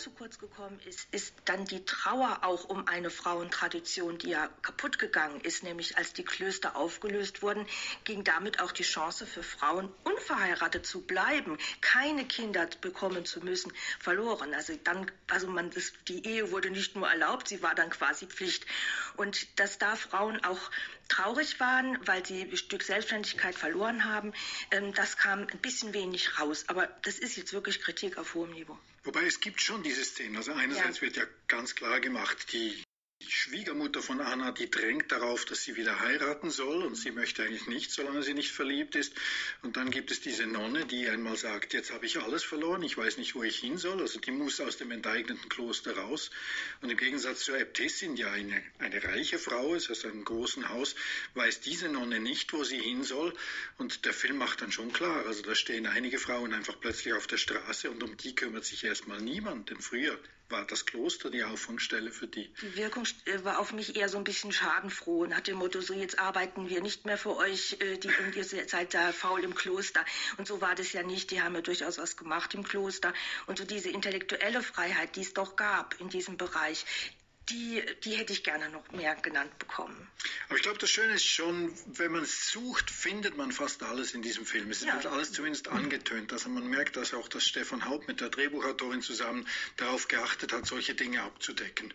[0.00, 4.98] zu kurz gekommen ist, ist dann die Trauer auch um eine Frauentradition, die ja kaputt
[4.98, 7.66] gegangen ist, nämlich als die Klöster aufgelöst wurden,
[8.04, 13.72] ging damit auch die Chance für Frauen, unverheiratet zu bleiben, keine Kinder bekommen zu müssen,
[13.98, 14.54] verloren.
[14.54, 18.26] Also dann, also man, das, die Ehe wurde nicht nur erlaubt, sie war dann quasi
[18.26, 18.64] Pflicht.
[19.16, 20.70] Und dass da Frauen auch
[21.08, 24.32] traurig waren, weil sie ein Stück Selbstständigkeit verloren haben,
[24.70, 26.64] ähm, das kam ein bisschen wenig raus.
[26.68, 28.78] Aber das ist jetzt wirklich Kritik auf hohem Niveau.
[29.02, 30.36] Wobei es gibt schon diese Szenen.
[30.36, 31.02] Also einerseits ja.
[31.02, 32.82] wird ja ganz klar gemacht, die
[33.20, 37.42] die Schwiegermutter von Anna, die drängt darauf, dass sie wieder heiraten soll und sie möchte
[37.42, 39.12] eigentlich nicht, solange sie nicht verliebt ist.
[39.62, 42.96] Und dann gibt es diese Nonne, die einmal sagt, jetzt habe ich alles verloren, ich
[42.96, 44.00] weiß nicht, wo ich hin soll.
[44.00, 46.30] Also die muss aus dem enteigneten Kloster raus.
[46.80, 50.94] Und im Gegensatz zur Äbtissin, die eine, eine reiche Frau ist, aus einem großen Haus,
[51.34, 53.34] weiß diese Nonne nicht, wo sie hin soll.
[53.76, 57.26] Und der Film macht dann schon klar, also da stehen einige Frauen einfach plötzlich auf
[57.26, 59.68] der Straße und um die kümmert sich erstmal niemand.
[59.68, 60.18] Denn früher
[60.50, 62.52] war das Kloster die Auffangstelle für die.
[62.62, 65.94] Die Wirkung äh, war auf mich eher so ein bisschen schadenfroh nach dem Motto, so
[65.94, 69.54] jetzt arbeiten wir nicht mehr für euch, äh, die und ihr seid da faul im
[69.54, 70.04] Kloster.
[70.36, 71.30] Und so war das ja nicht.
[71.30, 73.12] Die haben ja durchaus was gemacht im Kloster.
[73.46, 76.84] Und so diese intellektuelle Freiheit, die es doch gab in diesem Bereich,
[77.48, 80.08] die, die hätte ich gerne noch mehr genannt bekommen.
[80.48, 84.14] Aber ich glaube, das Schöne ist schon, wenn man es sucht, findet man fast alles
[84.14, 84.70] in diesem Film.
[84.70, 84.94] Es ja.
[84.94, 86.32] wird alles zumindest angetönt.
[86.32, 90.66] Also man merkt, dass auch das Stefan Haupt mit der Drehbuchautorin zusammen darauf geachtet hat,
[90.66, 91.92] solche Dinge abzudecken.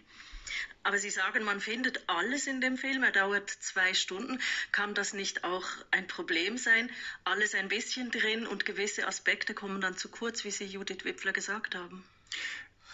[0.83, 3.01] Aber Sie sagen, man findet alles in dem Film.
[3.03, 4.39] Er dauert zwei Stunden.
[4.71, 6.91] Kann das nicht auch ein Problem sein?
[7.23, 11.33] Alles ein bisschen drin und gewisse Aspekte kommen dann zu kurz, wie Sie Judith Wipfler
[11.33, 12.05] gesagt haben.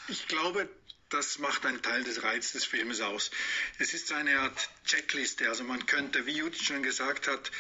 [0.08, 0.70] Ich glaube,
[1.12, 3.32] das macht einen Teil des Reizes des Filmes aus.
[3.78, 5.50] Es ist eine Art Checkliste.
[5.50, 7.52] Also man könnte, wie Judith schon gesagt hat,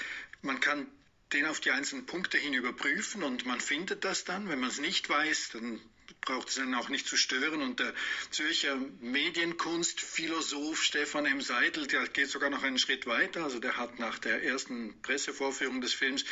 [0.41, 0.87] man kann
[1.33, 4.49] den auf die einzelnen Punkte hin überprüfen und man findet das dann.
[4.49, 5.81] Wenn man es nicht weiß, dann
[6.21, 7.61] braucht es dann auch nicht zu stören.
[7.61, 7.93] Und der
[8.29, 11.41] Zürcher Medienkunstphilosoph Stefan M.
[11.41, 13.43] Seidel, der geht sogar noch einen Schritt weiter.
[13.43, 16.23] Also der hat nach der ersten Pressevorführung des Films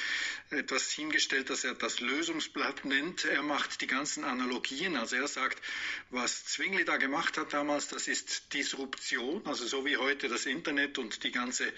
[0.51, 3.25] etwas hingestellt, das er das Lösungsblatt nennt.
[3.25, 4.95] Er macht die ganzen Analogien.
[4.95, 5.61] Also er sagt,
[6.09, 9.45] was Zwingli da gemacht hat damals, das ist Disruption.
[9.45, 11.73] Also so wie heute das Internet und die ganze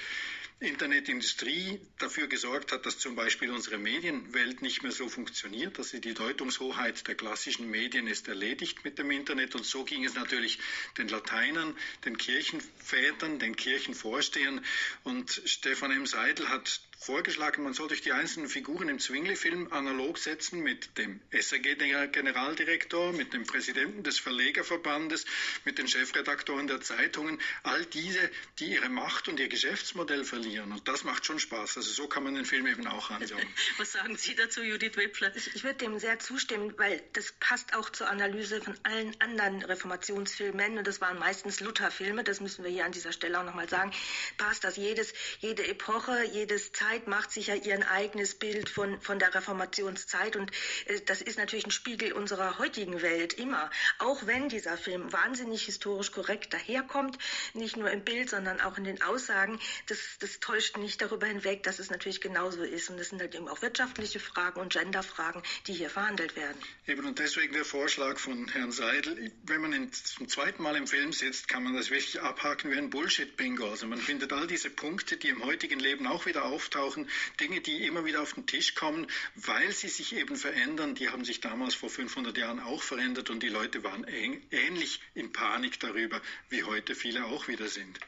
[0.62, 6.00] Internetindustrie dafür gesorgt hat, dass zum Beispiel unsere Medienwelt nicht mehr so funktioniert, dass sie
[6.00, 9.56] die Deutungshoheit der klassischen Medien ist erledigt mit dem Internet.
[9.56, 10.59] Und so ging es natürlich
[10.97, 11.75] den Lateinern,
[12.06, 14.63] den Kirchenvätern, den Kirchenvorstehern.
[15.03, 16.06] Und Stefan M.
[16.06, 21.19] Seidel hat vorgeschlagen, man soll durch die einzelnen Figuren im Zwingli-Film analog setzen mit dem
[21.31, 25.25] SRG-Generaldirektor, mit dem Präsidenten des Verlegerverbandes,
[25.66, 28.29] mit den Chefredaktoren der Zeitungen, all diese,
[28.59, 30.72] die ihre Macht und ihr Geschäftsmodell verlieren.
[30.72, 31.78] Und das macht schon Spaß.
[31.78, 33.41] Also so kann man den Film eben auch anschauen.
[33.79, 35.35] Was sagen Sie dazu, Judith Wipfler?
[35.35, 39.63] Ich, ich würde dem sehr zustimmen, weil das passt auch zur Analyse von allen anderen
[39.63, 40.78] Reformationsfilmen.
[40.78, 43.91] Und das waren meistens Luther-Filme, das müssen wir hier an dieser Stelle auch nochmal sagen.
[44.38, 49.00] Passt das jedes, jede Epoche, jedes Zeit Zeit macht sich ja ihr eigenes Bild von,
[49.00, 50.52] von der Reformationszeit und
[50.88, 53.69] äh, das ist natürlich ein Spiegel unserer heutigen Welt immer.
[54.00, 57.18] Auch wenn dieser Film wahnsinnig historisch korrekt daherkommt,
[57.53, 59.57] nicht nur im Bild, sondern auch in den Aussagen,
[59.88, 62.90] das, das täuscht nicht darüber hinweg, dass es natürlich genauso ist.
[62.90, 66.57] Und das sind halt eben auch wirtschaftliche Fragen und Genderfragen, die hier verhandelt werden.
[66.88, 71.13] Eben und deswegen der Vorschlag von Herrn Seidel, wenn man zum zweiten Mal im Film
[71.13, 73.69] sitzt, kann man das wirklich abhaken wie ein Bullshit-Bingo.
[73.69, 77.09] Also man findet all diese Punkte, die im heutigen Leben auch wieder auftauchen auftauchen,
[77.40, 80.96] Dinge, die immer wieder auf den Tisch kommen, weil sie sich eben verändern.
[80.96, 85.31] Die haben sich damals vor 500 Jahren auch verändert und die Leute waren ähnlich in
[85.31, 88.00] Panik darüber, wie heute viele auch wieder sind.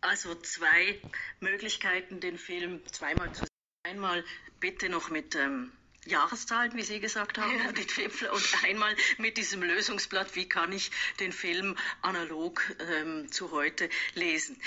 [0.00, 1.00] Also zwei
[1.40, 3.48] Möglichkeiten, den Film zweimal zu sehen.
[3.84, 4.24] Einmal
[4.60, 5.72] bitte noch mit ähm,
[6.08, 7.70] Jahreszahlen, wie Sie gesagt haben, ja.
[7.70, 10.90] Edith Wipfler, und einmal mit diesem Lösungsblatt, wie kann ich
[11.20, 14.60] den Film analog ähm, zu heute lesen.